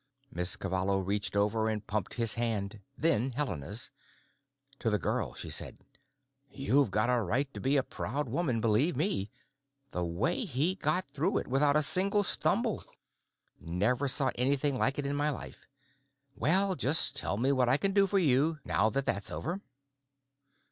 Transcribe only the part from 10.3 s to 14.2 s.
he got through it, without a single stumble! Never